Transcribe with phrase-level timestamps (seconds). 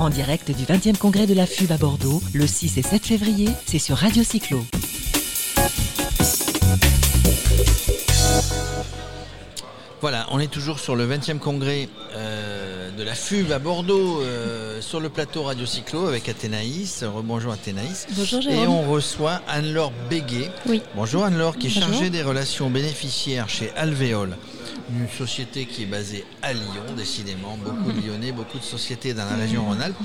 [0.00, 3.50] En direct du 20e congrès de la FUB à Bordeaux, le 6 et 7 février,
[3.66, 4.64] c'est sur Radio Cyclo.
[10.00, 14.80] Voilà, on est toujours sur le 20e congrès euh, de la FUB à Bordeaux, euh,
[14.80, 17.04] sur le plateau Radio Cyclo avec Athénaïs.
[17.04, 18.06] Rebonjour Athénaïs.
[18.16, 18.68] Bonjour Et Jérôme.
[18.70, 20.50] on reçoit Anne-Laure Béguet.
[20.66, 20.80] Oui.
[20.96, 21.92] Bonjour Anne-Laure, qui est Bonjour.
[21.92, 24.38] chargée des relations bénéficiaires chez Alvéole,
[24.98, 27.56] une société qui est basée à Lyon, décidément.
[27.56, 29.96] Beaucoup de Lyonnais, beaucoup de sociétés dans la région Rhône-Alpes.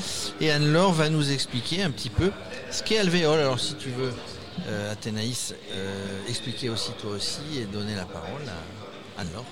[0.41, 2.31] Et Anne-Laure va nous expliquer un petit peu
[2.71, 3.39] ce qu'est Alvéole.
[3.39, 4.13] Alors si tu veux,
[4.67, 9.45] euh, Athénaïs, euh, expliquer aussi toi aussi et donner la parole à Anne-Laure.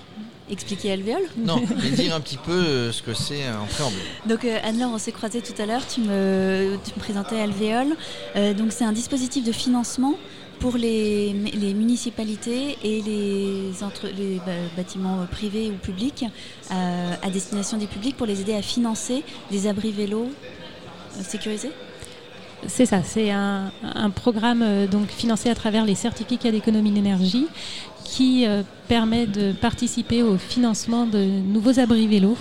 [0.49, 1.23] Expliquer alvéole?
[1.37, 4.01] Non, mais dire un petit peu euh, ce que c'est en préambule.
[4.27, 7.95] Donc euh, Anne-Laure, on s'est croisés tout à l'heure, tu me, tu me présentais Alvéole.
[8.57, 10.15] Donc c'est un dispositif de financement
[10.63, 11.35] pour les,
[11.75, 16.23] municipalités et les, entre, les ba- bâtiments privés ou publics
[16.71, 21.71] euh, à destination des publics pour les aider à financer des abris vélos euh, sécurisés?
[22.67, 23.73] C'est ça, c'est un,
[24.15, 27.47] programme euh, donc financé à travers les certificats d'économie d'énergie
[28.05, 28.45] qui
[28.87, 32.37] permet de participer au financement de nouveaux abris vélos,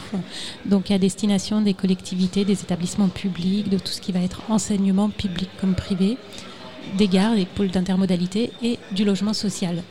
[0.66, 5.08] donc à destination des collectivités, des établissements publics, de tout ce qui va être enseignement
[5.08, 6.18] public comme privé,
[6.96, 9.82] des gares, des pôles d'intermodalité et du logement social.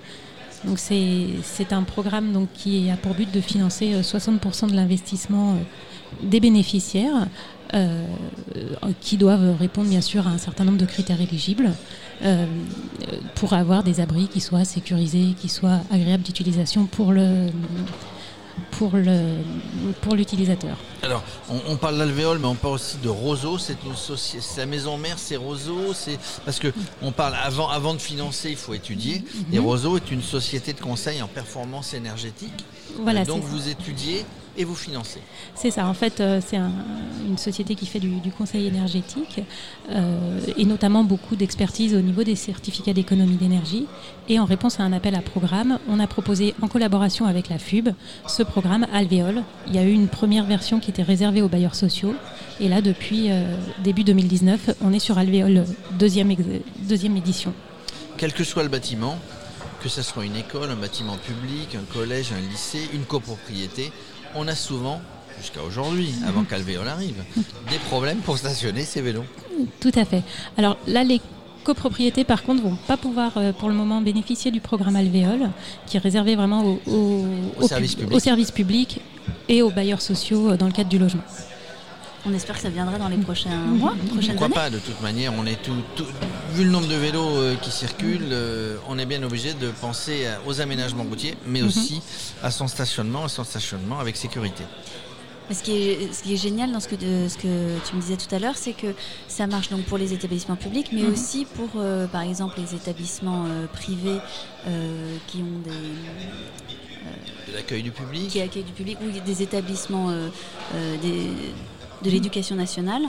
[0.64, 5.54] Donc c'est un programme donc, qui a pour but de financer euh, 60% de l'investissement
[5.54, 5.56] euh,
[6.22, 7.28] des bénéficiaires
[7.74, 8.04] euh,
[9.00, 11.72] qui doivent répondre bien sûr à un certain nombre de critères éligibles
[12.22, 12.46] euh,
[13.36, 17.48] pour avoir des abris qui soient sécurisés, qui soient agréables d'utilisation pour le
[18.72, 19.38] pour le
[20.02, 20.78] pour l'utilisateur.
[21.04, 23.58] Alors, on, on parle d'alvéole, mais on parle aussi de Roseau.
[23.58, 25.94] C'est une société, c'est la maison mère, c'est Roseau.
[25.94, 29.24] C'est parce que on parle avant, avant de financer, il faut étudier.
[29.52, 32.66] Et Roseau est une société de conseil en performance énergétique.
[33.00, 34.26] Voilà, Euh, donc vous étudiez
[34.58, 35.20] et vous financez.
[35.56, 36.72] C'est ça, en fait, euh, c'est un-
[37.28, 39.42] une société qui fait du, du conseil énergétique
[39.90, 43.86] euh, et notamment beaucoup d'expertise au niveau des certificats d'économie d'énergie.
[44.30, 47.58] Et en réponse à un appel à programme, on a proposé en collaboration avec la
[47.60, 47.90] FUB
[48.28, 49.44] ce programme Alvéole.
[49.68, 52.14] Il y a eu une première version qui était réservée aux bailleurs sociaux.
[52.60, 55.66] Et là, depuis euh, début 2019, on est sur Alvéole
[55.98, 56.34] deuxième,
[56.80, 57.54] deuxième édition.
[58.18, 59.18] Quel que soit le bâtiment,
[59.82, 63.92] que ce soit une école, un bâtiment public, un collège, un lycée, une copropriété,
[64.36, 65.02] on a souvent,
[65.40, 67.24] jusqu'à aujourd'hui, avant qu'Alvéole arrive,
[67.70, 69.26] des problèmes pour stationner ces vélos.
[69.80, 70.24] Tout à fait.
[70.58, 71.22] Alors là, les
[71.64, 75.50] copropriétés, par contre, vont pas pouvoir euh, pour le moment bénéficier du programme Alvéole,
[75.86, 77.26] qui est réservé vraiment aux au,
[77.60, 79.00] Au services publics
[79.48, 81.24] et aux bailleurs sociaux euh, dans le cadre du logement.
[82.26, 84.54] On espère que ça viendra dans les prochains mois, prochaines Pourquoi années.
[84.56, 86.06] pas, de toute manière, on est tout, tout-
[86.54, 90.28] vu le nombre de vélos euh, qui circulent, euh, on est bien obligé de penser
[90.46, 92.00] aux aménagements routiers, mais aussi
[92.44, 94.64] à son stationnement, à son stationnement avec sécurité.
[95.50, 98.02] Ce qui, est, ce qui est génial dans ce que, de- ce que tu me
[98.02, 98.94] disais tout à l'heure, c'est que
[99.28, 103.46] ça marche donc pour les établissements publics, mais aussi pour, euh, par exemple, les établissements
[103.48, 104.20] euh, privés
[104.68, 105.72] euh, qui ont des,
[107.52, 110.30] De l'accueil du public, qui accueillent du public ou des établissements euh,
[110.76, 111.32] euh, des-
[112.04, 113.04] de l'éducation nationale.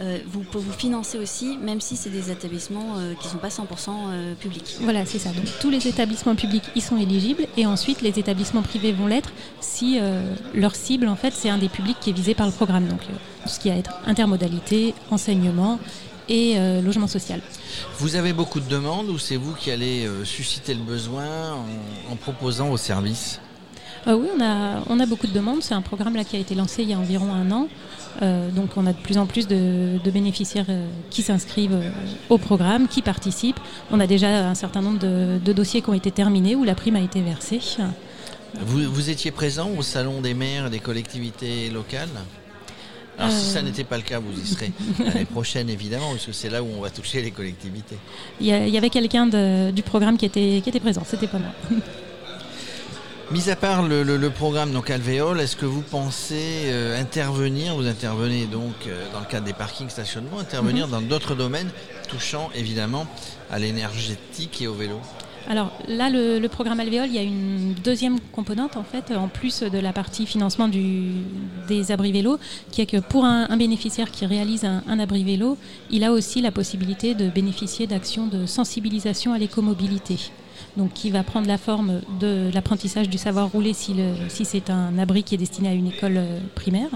[0.00, 3.38] euh, vous pouvez vous financer aussi, même si c'est des établissements euh, qui ne sont
[3.38, 4.76] pas 100% euh, publics.
[4.80, 5.30] Voilà, c'est ça.
[5.30, 9.32] Donc tous les établissements publics y sont éligibles et ensuite les établissements privés vont l'être
[9.60, 12.52] si euh, leur cible, en fait, c'est un des publics qui est visé par le
[12.52, 12.86] programme.
[12.88, 15.78] Donc euh, tout ce qui va être intermodalité, enseignement
[16.28, 17.40] et euh, logement social.
[17.98, 22.12] vous avez beaucoup de demandes ou c'est vous qui allez euh, susciter le besoin en,
[22.12, 23.40] en proposant vos services?
[24.08, 25.62] Euh, oui, on a, on a beaucoup de demandes.
[25.62, 27.68] C'est un programme là, qui a été lancé il y a environ un an.
[28.22, 31.90] Euh, donc on a de plus en plus de, de bénéficiaires euh, qui s'inscrivent euh,
[32.30, 33.60] au programme, qui participent.
[33.90, 36.74] On a déjà un certain nombre de, de dossiers qui ont été terminés où la
[36.74, 37.60] prime a été versée.
[38.60, 42.08] vous, vous étiez présent au salon des maires et des collectivités locales?
[43.18, 44.70] Alors si ça n'était pas le cas, vous y serez
[45.04, 47.96] l'année prochaine évidemment, parce que c'est là où on va toucher les collectivités.
[48.40, 49.26] Il y, avait quelqu'un
[49.72, 51.80] du programme qui était, qui était présent, c'était pas moi.
[53.30, 57.74] Mis à part le, le- le programme donc Alvéole, est-ce que vous pensez euh, intervenir,
[57.76, 60.92] vous intervenez donc euh, dans le cadre des parkings stationnement, intervenir Mhm.
[60.92, 61.68] dans d'autres domaines
[62.08, 63.06] touchant évidemment
[63.50, 64.98] à l'énergétique et au vélo?
[65.46, 69.28] Alors là, le, le programme Alvéole, il y a une deuxième componente en fait, en
[69.28, 71.08] plus de la partie financement du,
[71.68, 72.38] des abris vélos,
[72.70, 75.58] qui est que pour un, un bénéficiaire qui réalise un, un abri vélo,
[75.90, 80.16] il a aussi la possibilité de bénéficier d'actions de sensibilisation à l'écomobilité.
[80.76, 83.94] Donc qui va prendre la forme de l'apprentissage du savoir rouler si,
[84.28, 86.90] c'est un abri qui est destiné à une école euh, primaire,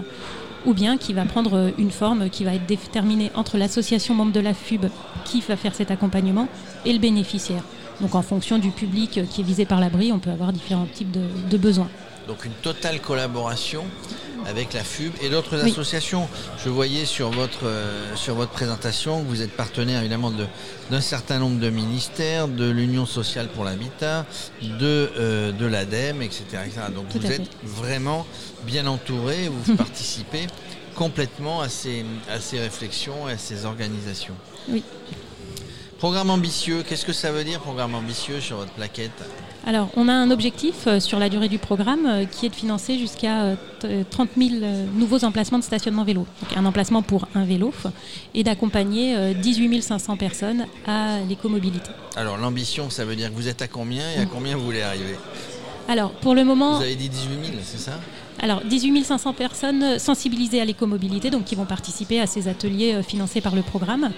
[0.67, 4.32] ou bien qui va prendre euh, une forme qui va être déterminée entre l'association membre
[4.32, 4.87] de la FUB
[5.25, 6.49] qui va faire cet accompagnement
[6.85, 7.62] et le bénéficiaire.
[8.00, 11.12] Donc en fonction du public qui est visé par l'abri, on peut avoir différents types
[11.12, 11.88] de besoins.
[12.29, 13.85] Donc une totale collaboration
[14.47, 15.71] avec la FUB et d'autres Oui.
[15.71, 16.29] associations.
[16.65, 20.47] Je voyais sur votre, euh, sur votre présentation que vous êtes partenaire évidemment de-
[20.91, 24.27] d'un certain nombre de ministères, de l'Union sociale pour l'habitat,
[24.62, 26.81] de, euh, de l'ADEME, etc., etc.
[26.94, 27.49] Donc Tout vous êtes fait.
[27.65, 28.27] vraiment
[28.65, 30.47] bien entouré, vous participez
[30.95, 34.35] complètement à ces, à ces réflexions et à ces organisations.
[34.69, 34.83] Oui.
[35.99, 39.12] Programme ambitieux, qu'est-ce que ça veut dire programme ambitieux sur votre plaquette?
[39.64, 42.55] Alors, on a un objectif euh, sur la durée du programme euh, qui est de
[42.55, 46.26] financer jusqu'à euh, t- 30 000 euh, nouveaux emplacements de stationnement vélo.
[46.43, 47.73] Donc, un emplacement pour un vélo
[48.35, 51.91] et d'accompagner euh, 18 500 personnes à l'écomobilité.
[52.17, 54.82] Alors l'ambition, ça veut dire que vous êtes à combien et à combien vous voulez
[54.82, 55.17] arriver?
[55.88, 58.00] Alors, pour le moment, Vous avez dit 18 000, c'est ça?
[58.43, 62.94] Alors 18 500 personnes euh, sensibilisées à l'écomobilité, donc qui vont participer à ces ateliers
[62.94, 64.11] euh, financés par le programme,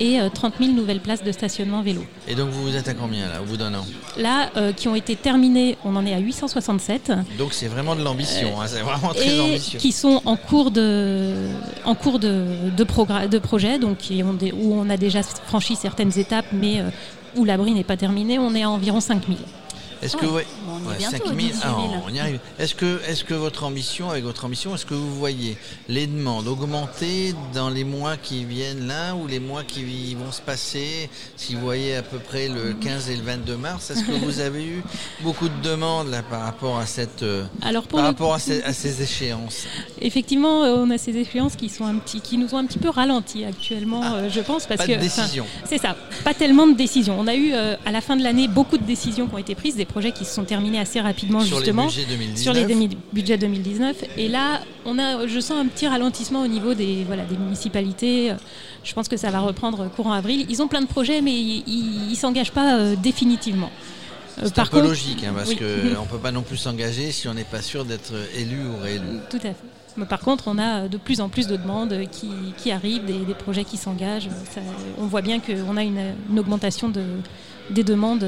[0.00, 2.04] et euh, 30 000 nouvelles places de stationnement vélo.
[2.26, 3.84] Et donc vous vous êtes à combien là, au bout d'un an?
[4.18, 7.12] Là, euh, qui ont été terminées, on en est à 867.
[7.38, 9.78] Donc c'est vraiment de l'ambition, hein, c'est vraiment très et ambitieux.
[9.78, 11.32] qui sont en cours de,
[11.84, 12.44] en cours de,
[12.76, 13.98] de, projet, donc
[14.38, 16.90] des- où on a déjà franchi certaines étapes, mais euh,
[17.36, 19.36] où l'abri n'est pas terminé, on est à environ 5000.
[20.02, 20.32] Est-ce Ah que ouais.
[20.32, 21.78] ouais, Bon, on est ouais, bientôt 5 aux 000, 18 ah, 000.
[22.06, 22.38] on y arrive.
[22.58, 25.56] Est-ce que, est-ce que votre ambition, avec votre ambition, est-ce que vous voyez
[25.88, 30.40] les demandes augmenter dans les mois qui viennent là ou les mois qui vont se
[30.40, 31.10] passer?
[31.36, 34.40] Si vous voyez à peu près le 15 et le 22 mars, est-ce que vous
[34.40, 34.82] avez eu
[35.22, 38.62] beaucoup de demandes là par rapport à cette, euh, Alors pour par rapport à ces,
[38.62, 39.66] à ces échéances?
[40.00, 42.78] Effectivement, euh, on a ces échéances qui, sont un petit, qui nous ont un petit
[42.78, 45.44] peu ralenti actuellement, euh, je pense, parce Ah, Pas que de décision.
[45.64, 47.16] c'est ça, pas tellement de décisions.
[47.18, 49.54] On a eu euh, à la fin de l'année beaucoup de décisions qui ont été
[49.54, 52.88] prises, des projets qui se sont terminés assez rapidement Sur justement budgets 2019 sur les
[53.12, 53.96] budgets 2019.
[54.16, 58.32] Et là, on a, je sens un petit ralentissement au niveau des, voilà, des municipalités.
[58.84, 60.46] Je pense que ça va reprendre courant avril.
[60.48, 63.70] Ils ont plein de projets, mais ils ne s'engagent pas euh, définitivement.
[64.38, 65.56] Euh, C'est un par peu contre- logique, hein, parce Oui.
[65.56, 65.64] qu'on
[66.02, 69.02] ne peut pas non plus s'engager si on n'est pas sûr d'être élu ou réélu.
[69.30, 69.56] Tout à fait.
[69.96, 73.18] Mais par contre, on a de plus en plus de demandes qui, qui arrivent, des,
[73.24, 74.28] des projets qui s'engagent.
[74.54, 74.60] Ça-
[74.98, 77.02] On voit bien qu'on a une, une augmentation de,
[77.70, 78.24] des demandes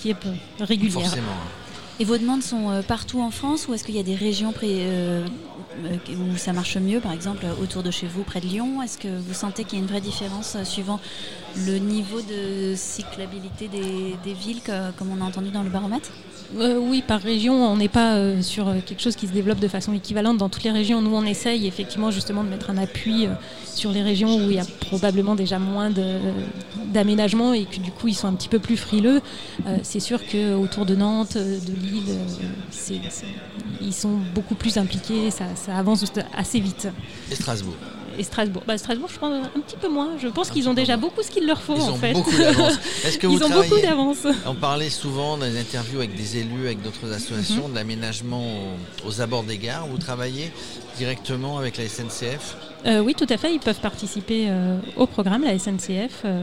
[0.00, 1.00] qui est peu- régulière.
[1.02, 1.26] Forcément.
[1.98, 4.54] Et vos demandes sont euh, partout en France ou est-ce qu'il y a des régions
[4.62, 5.26] euh,
[5.84, 5.96] euh,
[6.32, 8.80] où ça marche mieux, par exemple autour de chez vous, près de Lyon?
[8.82, 10.98] Est-ce que vous sentez qu'il y a une vraie différence suivant
[11.66, 14.62] le niveau de cyclabilité des, des villes,
[14.96, 16.10] comme on a entendu dans le baromètre?
[16.58, 19.60] Euh, oui, par région, on n'est pas euh, sur euh, quelque chose qui se développe
[19.60, 21.00] de façon équivalente dans toutes les régions.
[21.00, 23.28] Nous, on essaye effectivement justement de mettre un appui
[23.72, 26.18] sur les régions où il y a probablement déjà moins de-
[26.92, 29.20] d'aménagement et que du coup ils sont un petit peu plus frileux.
[29.84, 32.18] C'est sûr qu'autour de Nantes, de Lille,
[33.80, 36.04] ils sont beaucoup plus impliqués, ça, ça avance
[36.36, 36.88] assez vite.
[37.30, 37.74] Et Strasbourg?
[38.18, 40.10] Et Strasbourg, bah, Strasbourg, je pense un petit peu moins.
[40.20, 41.08] Je pense Un qu'ils ont déjà moins.
[41.08, 42.12] beaucoup ce qu'il leur faut Ils en ont fait.
[42.12, 42.74] beaucoup d'avance.
[43.04, 44.26] Est-ce que vous Ils ont beaucoup d'avance.
[44.46, 47.70] On parlait souvent dans les interviews avec des élus, avec d'autres associations, Mhm.
[47.70, 48.44] de l'aménagement
[49.04, 49.86] aux, aux abords des gares.
[49.86, 50.52] Vous travaillez
[50.98, 53.52] directement avec la SNCF Euh, oui, tout à fait.
[53.52, 56.22] Ils peuvent participer euh, au programme, la SNCF.
[56.24, 56.42] Euh,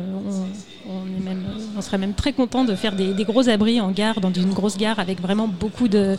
[0.88, 1.44] on, on est même,
[1.76, 4.54] on serait même très content de faire des, des gros abris en gare, dans une
[4.54, 6.16] grosse gare, avec vraiment beaucoup de,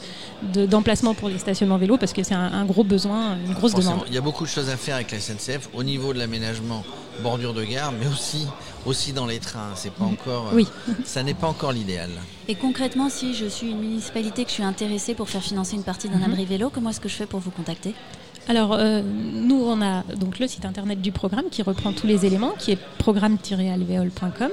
[0.53, 3.73] de- d'emplacements pour les stationnements vélos, parce que c'est un, un gros besoin, une grosse
[3.73, 4.06] Forcément, demande.
[4.09, 6.82] Il y a beaucoup de choses à faire avec la SNCF au niveau de l'aménagement
[7.23, 8.47] bordure de gare, mais aussi,
[8.87, 9.71] aussi dans les trains.
[9.76, 10.67] C'est pas encore, euh, Oui.
[11.05, 12.11] ça n'est pas encore l'idéal.
[12.49, 15.85] Et concrètement, si je suis une municipalité, que je suis intéressée pour faire financer une
[15.85, 16.25] partie d'un Mhm.
[16.32, 17.94] abri vélo, comment est-ce que je fais pour vous contacter?
[18.49, 22.25] Alors, euh, nous, on a donc le site internet du programme qui reprend tous les
[22.25, 24.50] éléments, qui est programme-alvéole.com.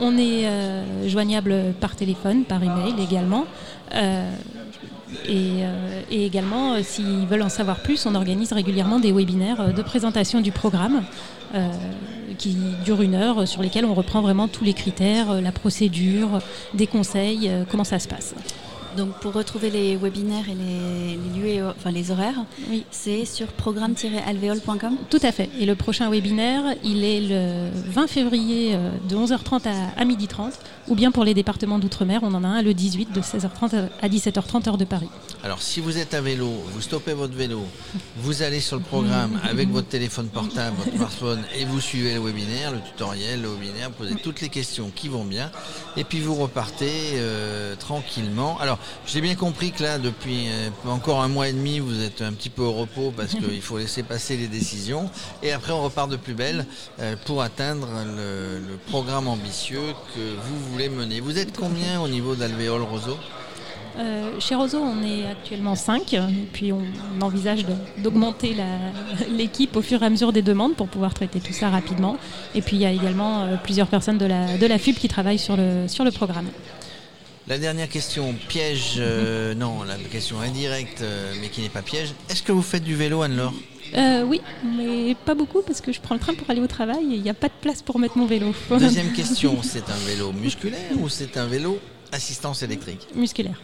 [0.00, 3.46] On est euh, joignable par téléphone, par email également.
[3.94, 4.30] Euh,
[5.28, 5.62] et,
[6.10, 10.50] et également, s'ils veulent en savoir plus, on organise régulièrement des webinaires de présentation du
[10.50, 11.02] programme
[12.38, 16.40] qui durent une heure, sur lesquels on reprend vraiment tous les critères, la procédure,
[16.74, 18.34] des conseils, comment ça se passe.
[18.96, 22.84] Donc pour retrouver les webinaires et les, les lieux, et- enfin les horaires, Oui.
[22.90, 24.96] c'est sur programme-alvéole.com.
[25.10, 25.50] Tout à fait.
[25.58, 30.52] Et le prochain webinaire, il est le 20 février euh, de 11h30 à, à 12h30,
[30.88, 34.08] ou bien pour les départements d'outre-mer, on en a un le 18 de 16h30 à
[34.08, 35.08] 17h30 heure de Paris.
[35.44, 37.62] Alors, si vous êtes à vélo, vous stoppez votre vélo,
[38.16, 42.20] vous allez sur le programme avec votre téléphone portable, votre smartphone, et vous suivez le
[42.20, 45.50] webinaire, le tutoriel, le webinaire, vous posez toutes les questions qui vont bien,
[45.96, 48.58] et puis vous repartez euh, tranquillement.
[48.58, 52.22] Alors, j'ai bien compris que là, depuis euh, encore un mois et demi, vous êtes
[52.22, 55.10] un petit peu au repos parce qu'il faut laisser passer les décisions,
[55.42, 56.66] et après on repart de plus belle
[57.00, 61.20] euh, pour atteindre le, le programme ambitieux que vous voulez mener.
[61.20, 63.16] Vous êtes combien au niveau d'Alvéole Roseau?
[63.98, 66.20] Euh, chez Roseau, on est actuellement 5, et
[66.52, 66.82] puis on,
[67.18, 67.64] on envisage
[67.98, 68.54] d'augmenter
[69.30, 72.18] l'équipe au fur et à mesure des demandes pour pouvoir traiter tout ça rapidement.
[72.54, 75.08] Et puis il y a également euh, plusieurs personnes de la, de la FUB qui
[75.08, 76.46] travaillent sur le, sur le programme.
[77.48, 82.12] La dernière question, piège, euh, non, la question indirecte, euh, mais qui n'est pas piège.
[82.28, 83.54] Est-ce que vous faites du vélo, Anne-Laure?
[83.96, 87.04] Euh, oui, mais pas beaucoup parce que je prends le train pour aller au travail
[87.12, 88.52] et il n'y a pas de place pour mettre mon vélo.
[88.70, 91.78] Deuxième question, c'est un vélo musculaire ou c'est un vélo
[92.10, 93.06] assistance électrique?
[93.14, 93.60] Musculaire.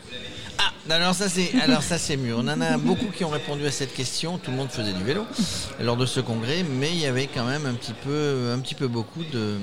[0.90, 2.34] Alors ça c'est alors ça c'est mieux.
[2.34, 4.38] On en a beaucoup qui ont répondu à cette question.
[4.38, 5.24] Tout le monde faisait du vélo
[5.80, 8.74] lors de ce congrès, mais il y avait quand même un petit peu un petit
[8.74, 9.58] peu beaucoup de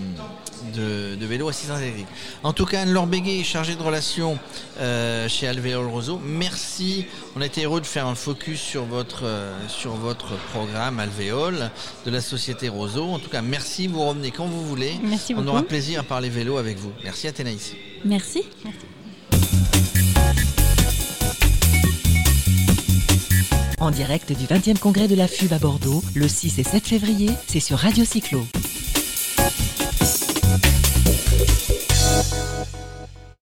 [0.74, 2.08] de, de vélos assistance électrique.
[2.44, 4.40] En tout cas, Anne-Laure Béguet, chargée de relations
[4.80, 6.22] euh, chez Alvéole Roseau.
[6.24, 7.06] Merci.
[7.36, 11.70] On a été heureux de faire un focus sur votre euh, sur votre programme Alvéole
[12.06, 13.06] de la société Roseau.
[13.10, 13.88] En tout cas, merci.
[13.88, 14.94] Vous revenez quand vous voulez.
[15.04, 15.50] Merci On beaucoup.
[15.50, 16.92] aura plaisir à parler vélo avec vous.
[17.04, 17.74] Merci Athénaïs.
[18.06, 18.44] Merci.
[23.80, 27.30] En direct du 20e congrès de la FUB à Bordeaux, le 6 et 7 février,
[27.48, 28.42] c'est sur Radio Cyclo.